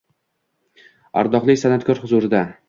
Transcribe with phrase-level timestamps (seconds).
[1.23, 2.43] Ardoqli san’atkor huzurida